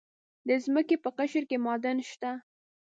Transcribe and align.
د 0.47 0.49
ځمکې 0.65 0.95
په 1.03 1.09
قشر 1.17 1.43
کې 1.49 1.57
معادن 1.63 1.97
شته. 2.09 2.31